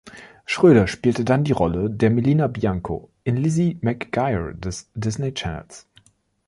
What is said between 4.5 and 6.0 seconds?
des Disney Channels.